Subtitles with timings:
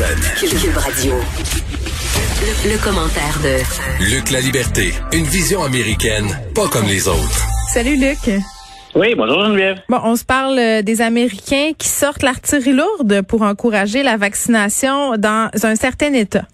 [0.00, 1.12] Cube Radio.
[1.12, 3.60] Le, le commentaire de
[4.10, 7.46] Luc La Liberté, une vision américaine, pas comme les autres.
[7.68, 8.16] Salut Luc.
[8.94, 9.82] Oui, bonjour Geneviève.
[9.90, 15.18] Bon, on se parle euh, des Américains qui sortent l'artillerie lourde pour encourager la vaccination
[15.18, 16.46] dans un certain État.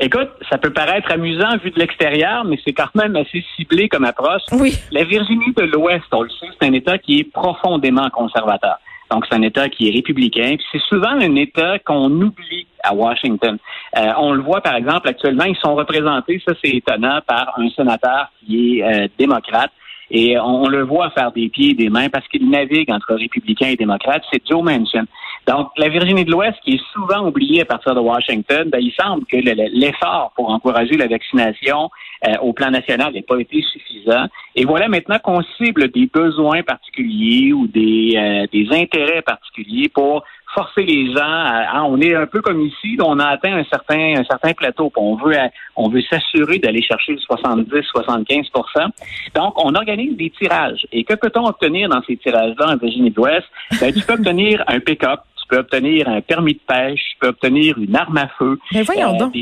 [0.00, 4.04] Écoute, ça peut paraître amusant vu de l'extérieur, mais c'est quand même assez ciblé comme
[4.04, 4.42] approche.
[4.52, 4.78] Oui.
[4.92, 8.78] La Virginie de l'Ouest, on le sait, c'est un État qui est profondément conservateur.
[9.10, 10.56] Donc, c'est un État qui est républicain.
[10.72, 13.58] C'est souvent un État qu'on oublie à Washington.
[13.96, 17.68] Euh, on le voit, par exemple, actuellement, ils sont représentés, ça c'est étonnant, par un
[17.70, 19.70] sénateur qui est euh, démocrate.
[20.10, 23.68] Et on, le voit faire des pieds et des mains parce qu'il navigue entre républicains
[23.68, 25.04] et démocrates, c'est Joe Manchin.
[25.46, 28.92] Donc, la Virginie de l'Ouest, qui est souvent oubliée à partir de Washington, ben, il
[28.92, 31.88] semble que l'effort pour encourager la vaccination
[32.26, 34.26] euh, au plan national n'ait pas été suffisant.
[34.56, 40.24] Et voilà maintenant qu'on cible des besoins particuliers ou des, euh, des intérêts particuliers pour
[40.54, 44.14] forcer les gens à, on est un peu comme ici, on a atteint un certain
[44.16, 45.36] un certain plateau, on veut
[45.76, 48.88] on veut s'assurer d'aller chercher le 70 75%
[49.34, 50.86] Donc on organise des tirages.
[50.92, 53.46] Et que peut-on obtenir dans ces tirages-là en Virginie de l'Ouest?
[53.80, 57.28] Ben, tu peux obtenir un pick-up tu peux obtenir un permis de pêche, tu peux
[57.28, 58.58] obtenir une arme à feu.
[58.72, 59.32] Mais voyons euh, donc.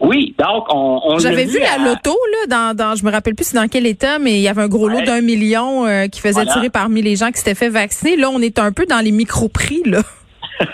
[0.00, 3.52] Oui, donc on, on J'avais vu, la loto là dans, dans je me rappelle plus
[3.52, 6.46] dans quel état mais il y avait un gros lot d'un million euh, qui faisait
[6.46, 8.16] tirer parmi les gens qui s'étaient fait vacciner.
[8.16, 10.02] Là, on est un peu dans les micro-prix là.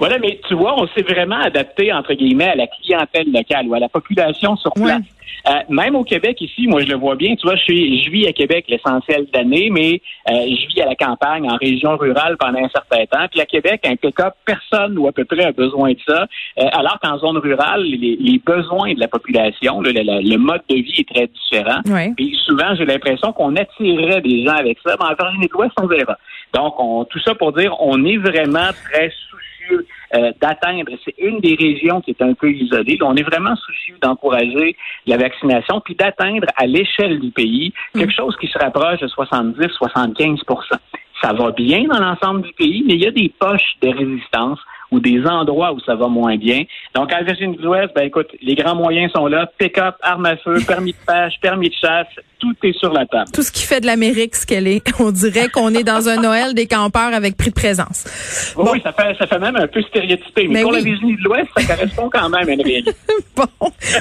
[0.00, 3.74] voilà, mais tu vois, on s'est vraiment adapté, entre guillemets, à la clientèle locale ou
[3.74, 5.02] à la population sur place.
[5.48, 7.34] Euh, même au Québec, ici, moi, je le vois bien.
[7.34, 10.80] Tu vois, je, suis, je vis à Québec l'essentiel de l'année, mais euh, je vis
[10.80, 13.26] à la campagne, en région rurale pendant un certain temps.
[13.30, 16.26] Puis à Québec, un pick-up, personne ou à peu près a besoin de ça.
[16.58, 21.08] Euh, alors qu'en zone rurale, les, besoins de la population, le, mode de vie est
[21.08, 21.82] très différent.
[22.18, 24.96] Et souvent, j'ai l'impression qu'on attirerait des gens avec ça.
[24.98, 26.16] Mais en Virginie de l'Ouest, on verra.
[26.54, 29.49] Donc, on, tout ça pour dire, on est vraiment très soucieux
[30.14, 30.92] euh, d'atteindre.
[31.04, 32.98] C'est une des régions qui est un peu isolée.
[33.02, 34.76] on est vraiment soucieux d'encourager
[35.06, 38.12] la vaccination puis d'atteindre à l'échelle du pays quelque mm.
[38.12, 40.44] chose qui se rapproche de 70-75%
[41.22, 44.58] Ça va bien dans l'ensemble du pays, mais il y a des poches de résistance
[44.90, 46.64] ou des endroits où ça va moins bien.
[46.94, 49.46] Donc, à Virginie de l'Ouest, ben écoute, les grands moyens sont là.
[49.58, 52.08] Pick-up, armes à feu, permis de pêche, permis de chasse,
[52.40, 53.30] tout est sur la table.
[53.32, 54.82] Tout ce qui fait de l'Amérique ce qu'elle est.
[54.98, 58.04] On dirait qu'on est dans un Noël des campeurs avec prix de présence.
[58.56, 60.48] Oui, ça fait, ça fait même un peu stéréotypé.
[60.48, 62.92] Mais, pour la Virginie de l'Ouest, ça correspond quand même à une réalité.
[63.36, 63.46] bon.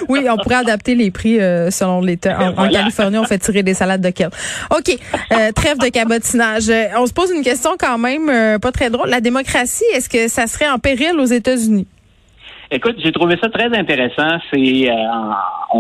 [0.07, 2.53] Oui, on pourrait adapter les prix euh, selon l'État.
[2.57, 4.31] En, Californie, on fait tirer des salades de kale.
[4.71, 4.97] OK.
[5.31, 6.69] Euh, trêve de cabotinage.
[6.69, 9.09] Euh, on se pose une question quand même pas très drôle.
[9.09, 11.88] La démocratie, est-ce que ça serait en péril aux États-Unis?
[12.72, 14.38] Écoute, j'ai trouvé ça très intéressant.
[14.53, 14.94] C'est, euh,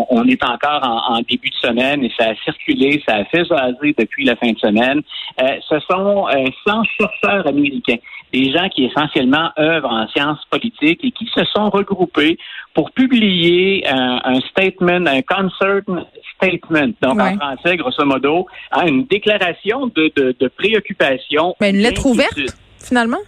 [0.09, 3.93] on, est encore en, début de semaine et ça a circulé, ça a fait jaser
[3.95, 5.01] depuis la fin de semaine.
[5.39, 7.97] Euh, ce sont euh, 100 chercheurs américains,
[8.33, 12.39] des gens qui essentiellement œuvrent en sciences politiques et qui se sont regroupés
[12.73, 15.81] pour publier un, statement, un concert
[16.35, 18.47] statement, donc en français, grosso modo,
[18.87, 21.55] une déclaration de, de, de préoccupation.
[21.61, 22.39] Mais une lettre ouverte,
[22.79, 23.19] finalement?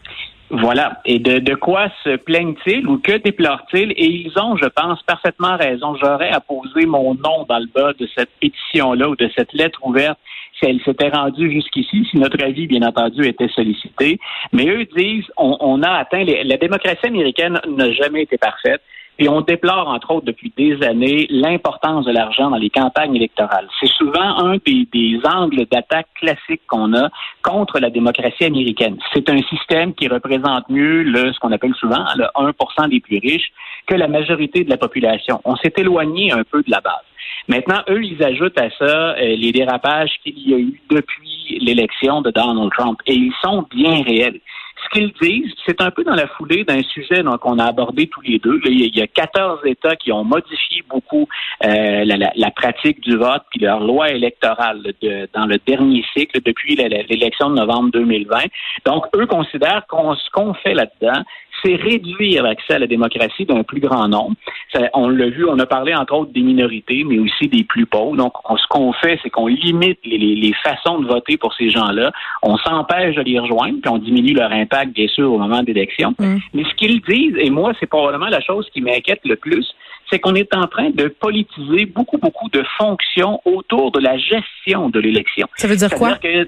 [0.52, 1.00] Voilà.
[1.06, 3.92] Et de, quoi se plaignent-ils ou que déplorent-ils?
[3.92, 5.96] Et ils ont, je pense, parfaitement raison.
[5.96, 9.80] J'aurais à poser mon nom dans le bas de cette pétition-là ou de cette lettre
[9.84, 10.20] ouverte
[10.60, 14.20] si elle s'était rendue jusqu'ici, si notre avis, bien entendu, était sollicité.
[14.52, 18.82] Mais eux disent, on, on a atteint, la démocratie américaine n'a jamais été parfaite.
[19.22, 23.68] Et on déplore, entre autres, depuis des années, l'importance de l'argent dans les campagnes électorales.
[23.80, 27.08] C'est souvent un des, angles d'attaque classiques qu'on a
[27.44, 28.98] contre la démocratie américaine.
[29.14, 33.20] C'est un système qui représente mieux le, ce qu'on appelle souvent le 1% des plus
[33.20, 33.52] riches
[33.86, 35.40] que la majorité de la population.
[35.46, 37.06] On s'est éloigné un peu de la base.
[37.48, 42.24] Maintenant, eux, ils ajoutent à ça euh, les dérapages qu'il y a eu depuis l'élection
[42.24, 43.00] de Donald Trump.
[43.06, 44.42] Et ils sont bien réels
[44.92, 48.40] qu'ils disent, c'est un peu dans la foulée d'un sujet qu'on a abordé tous les
[48.40, 48.60] deux.
[48.66, 51.28] il y a 14 États qui ont modifié beaucoup
[51.66, 54.82] euh, la, pratique du vote puis leur loi électorale
[55.34, 58.38] dans le dernier cycle depuis l'élection de novembre 2020.
[58.86, 61.24] Donc, eux considèrent qu'on ce qu'on fait là-dedans,
[61.64, 64.36] c'est réduire l'accès à la démocratie d'un plus grand nombre.
[64.94, 68.16] on l'a vu, on a parlé entre autres des minorités, mais aussi des plus pauvres.
[68.16, 72.12] Donc, ce qu'on fait, c'est qu'on limite les, façons de voter pour ces gens-là.
[72.44, 76.14] On s'empêche de les rejoindre, puis on diminue leur impact, bien sûr, au moment d'élection.
[76.20, 76.38] Mm.
[76.54, 79.66] Mais ce qu'ils disent, et moi, c'est probablement la chose qui m'inquiète le plus,
[80.12, 84.90] c'est qu'on est en train de politiser beaucoup, beaucoup de fonctions autour de la gestion
[84.90, 85.48] de l'élection.
[85.56, 86.18] Ça veut dire quoi?
[86.18, 86.48] Que,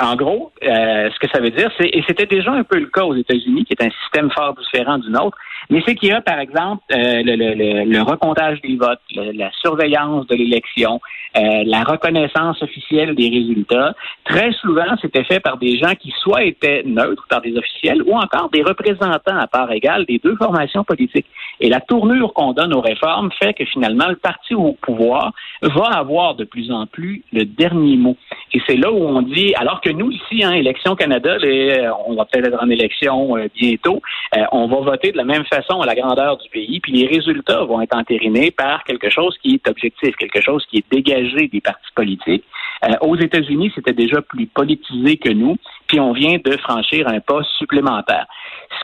[0.00, 2.86] en gros, euh, ce que ça veut dire, c'est, et c'était déjà un peu le
[2.86, 5.36] cas aux États-Unis, qui est un système fort différent du nôtre,
[5.70, 9.50] mais c'est qu'il y a, par exemple, euh, le, le, le, recomptage des votes, la
[9.52, 11.00] surveillance de l'élection,
[11.36, 13.94] euh, la reconnaissance officielle des résultats.
[14.24, 18.16] Très souvent, c'était fait par des gens qui soit étaient neutres, par des officiels, ou
[18.16, 21.26] encore des représentants à part égale des deux formations politiques.
[21.60, 25.32] Et la tournure qu'on donne aux réformes fait que finalement, le parti au pouvoir
[25.62, 28.16] va avoir de plus en plus le dernier mot.
[28.52, 32.16] Et c'est là où on dit, alors que nous ici, hein, Élection Canada, les, on
[32.16, 34.02] va peut-être être en élection bientôt,
[34.50, 37.62] on va voter de la même façon à la grandeur du pays, puis les résultats
[37.62, 41.60] vont être entérinés par quelque chose qui est objectif, quelque chose qui est dégagé des
[41.60, 42.44] partis politiques.
[42.84, 45.56] Euh, aux États-Unis, c'était déjà plus politisé que nous,
[45.86, 48.26] puis on vient de franchir un pas supplémentaire.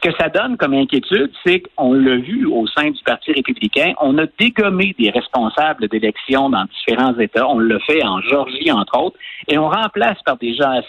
[0.01, 3.95] Ce que ça donne comme inquiétude, c'est qu'on l'a vu au sein du Parti républicain,
[4.01, 7.49] on a dégommé des responsables d'élections dans différents États.
[7.49, 9.17] On l'a fait en Georgie, entre autres,
[9.49, 10.81] et on remplace par des gens,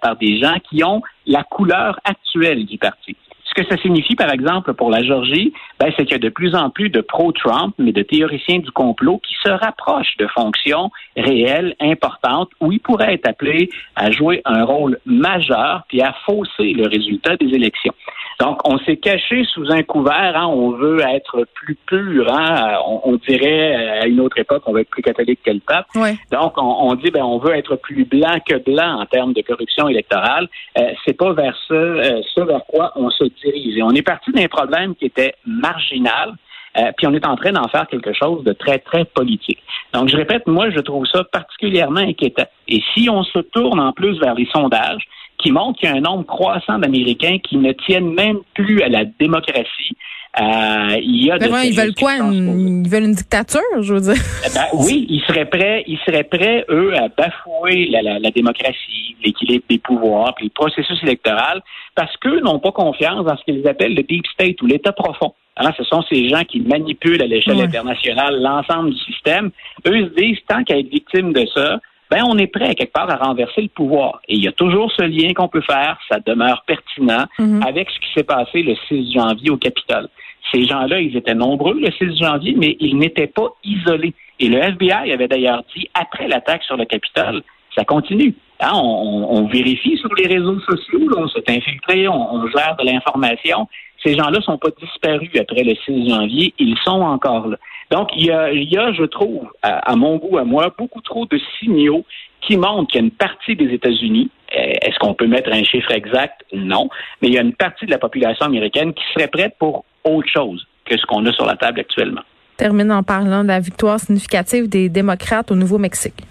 [0.00, 3.16] par des gens qui ont la couleur actuelle du parti.
[3.48, 6.28] Ce que ça signifie, par exemple, pour la Georgie, ben, c'est qu'il y a de
[6.28, 10.90] plus en plus de pro-Trump, mais de théoriciens du complot qui se rapprochent de fonctions
[11.16, 16.74] réelles, importantes, où ils pourraient être appelés à jouer un rôle majeur puis à fausser
[16.74, 17.94] le résultat des élections.
[18.38, 20.36] Donc, on s'est caché sous un couvert.
[20.36, 22.32] Hein, on veut être plus pur.
[22.32, 25.60] Hein, on, dirait euh, à une autre époque, on veut être plus catholique que le
[25.60, 25.86] pape.
[26.30, 29.88] Donc, on, dit, ben, on veut être plus blanc que blanc en termes de corruption
[29.88, 30.48] électorale.
[30.78, 33.76] Euh, c'est pas vers ça, euh, vers quoi on se dirige.
[33.76, 36.34] Et on est parti d'un problème qui était marginal.
[36.78, 39.62] Euh, puis on est en train d'en faire quelque chose de très, très politique.
[39.94, 42.46] Donc, je répète, moi, je trouve ça particulièrement inquiétant.
[42.68, 45.06] Et si on se tourne en plus vers les sondages,
[45.38, 48.88] qui montre qu'il y a un nombre croissant d'Américains qui ne tiennent même plus à
[48.88, 49.96] la démocratie.
[50.38, 54.22] Euh, il y a ils veulent quoi Ils veulent une dictature, je veux dire?
[54.44, 58.30] Eh ben, oui, ils seraient prêts, ils seraient prêts eux à bafouer la, la, la
[58.30, 61.62] démocratie, l'équilibre des pouvoirs, puis le processus électoral,
[61.94, 65.32] parce qu'eux n'ont pas confiance dans ce qu'ils appellent le deep state ou l'État profond.
[65.56, 69.50] Alors, ce sont ces gens qui manipulent à l'échelle internationale l'ensemble du système.
[69.86, 71.80] Eux se disent tant qu'à être victimes de ça,
[72.10, 74.20] ben on est prêt quelque part à renverser le pouvoir.
[74.28, 77.62] Et il y a toujours ce lien qu'on peut faire, ça demeure pertinent mhm.
[77.66, 80.08] avec ce qui s'est passé le 6 janvier au Capitole.
[80.52, 84.14] Ces gens-là, ils étaient nombreux le 6 janvier, mais ils n'étaient pas isolés.
[84.38, 87.42] Et le FBI avait d'ailleurs dit, après l'attaque sur le Capitole,
[87.76, 88.34] ça continue.
[88.60, 93.68] Hein, on, vérifie sur les réseaux sociaux, on s'est infiltré, on, on, gère de l'information.
[94.02, 97.58] Ces gens-là sont pas disparus après le 6 janvier, ils sont encore là.
[97.90, 101.00] Donc, il y a, il y a je trouve, à, mon goût, à moi, beaucoup
[101.00, 102.04] trop de signaux
[102.40, 105.64] qui montrent qu'il y a une partie des États-Unis, euh, est-ce qu'on peut mettre un
[105.64, 106.44] chiffre exact?
[106.52, 106.88] Non.
[107.20, 110.28] Mais il y a une partie de la population américaine qui serait prête pour autre
[110.32, 112.22] chose que ce qu'on a sur la table actuellement.
[112.56, 116.24] Termine en parlant de la victoire significative des démocrates au Nouveau-Mexique.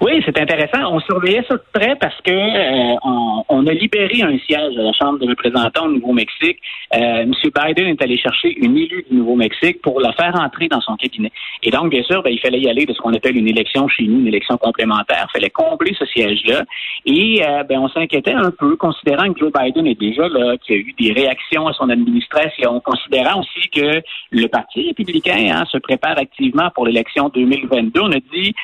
[0.00, 0.92] Oui, c'est intéressant.
[0.92, 4.92] On surveillait ça de près parce que euh, on, a libéré un siège à la
[4.92, 6.60] Chambre des représentants au Nouveau-Mexique.
[6.94, 7.32] Euh, M.
[7.42, 11.32] Biden est allé chercher une élue du Nouveau-Mexique pour la faire entrer dans son cabinet.
[11.64, 13.88] Et donc, bien sûr, ben, il fallait y aller de ce qu'on appelle une élection
[13.88, 15.26] chez nous, une élection complémentaire.
[15.30, 16.62] Il fallait combler ce siège-là.
[17.04, 20.76] Et euh, ben, on s'inquiétait un peu, considérant que Joe Biden est déjà là, qu'il
[20.76, 24.00] y a eu des réactions à son administration, considérant aussi que
[24.30, 28.00] le Parti républicain hein, se prépare activement pour l'élection 2022.
[28.00, 28.54] On a dit,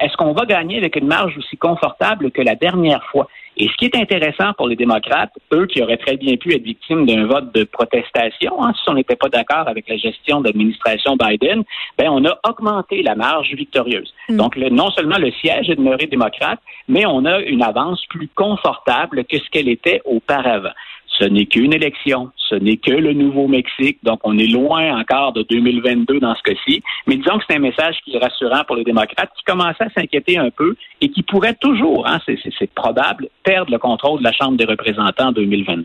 [0.00, 0.79] est-ce qu'on va gagner?
[0.80, 3.28] Avec une marge aussi confortable que la dernière fois.
[3.56, 6.62] Et ce qui est intéressant pour les démocrates, eux qui auraient très bien pu être
[6.62, 10.46] victimes d'un vote de protestation, hein, si on n'était pas d'accord avec la gestion de
[10.46, 11.64] l'administration Biden,
[11.98, 14.14] ben on a augmenté la marge victorieuse.
[14.28, 14.36] Mm.
[14.36, 19.24] Donc non seulement le siège est demeuré démocrate, mais on a une avance plus confortable
[19.24, 20.72] que ce qu'elle était auparavant.
[21.20, 25.42] Ce n'est qu'une élection, ce n'est que le Nouveau-Mexique, donc on est loin encore de
[25.42, 26.82] 2022 dans ce cas-ci.
[27.06, 29.90] Mais disons que c'est un message qui est rassurant pour les démocrates qui commençaient à
[29.90, 34.32] s'inquiéter un peu et qui pourraient toujours, hein, c'est probable, perdre le contrôle de la
[34.32, 35.84] Chambre des représentants en 2022.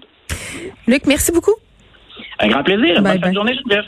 [0.88, 1.56] Luc, merci beaucoup.
[2.40, 3.02] Un grand plaisir.
[3.02, 3.86] Bonne journée, Geneviève.